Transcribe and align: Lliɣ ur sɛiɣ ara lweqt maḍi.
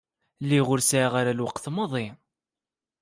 Lliɣ 0.43 0.67
ur 0.73 0.79
sɛiɣ 0.83 1.13
ara 1.19 1.37
lweqt 1.37 1.65
maḍi. 1.75 2.07